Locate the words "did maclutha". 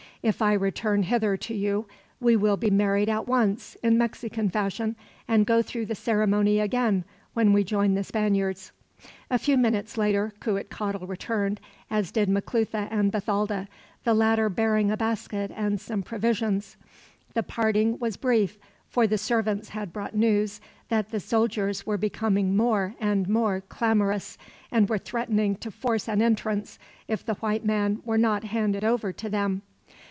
12.11-12.87